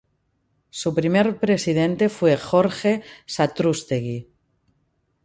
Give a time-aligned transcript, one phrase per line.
[0.71, 4.31] Su primer presidente fue Jorge Satrústegui.